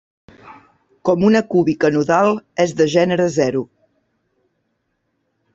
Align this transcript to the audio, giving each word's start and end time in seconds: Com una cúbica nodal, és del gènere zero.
Com 1.09 1.25
una 1.27 1.41
cúbica 1.51 1.91
nodal, 1.97 2.31
és 2.65 2.75
del 2.81 2.91
gènere 2.97 3.31
zero. 3.39 3.65